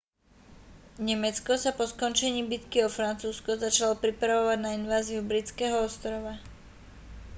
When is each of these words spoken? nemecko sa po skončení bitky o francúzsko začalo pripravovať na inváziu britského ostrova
nemecko 1.07 1.53
sa 1.63 1.71
po 1.77 1.83
skončení 1.93 2.41
bitky 2.51 2.77
o 2.81 2.89
francúzsko 2.97 3.51
začalo 3.65 3.93
pripravovať 4.03 4.57
na 4.61 4.69
inváziu 4.79 5.21
britského 5.31 5.77
ostrova 5.87 6.33